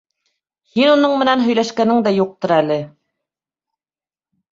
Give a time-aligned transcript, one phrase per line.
[0.75, 2.79] —Һин уның менән һөйләшкәнең дә юҡтыр әле!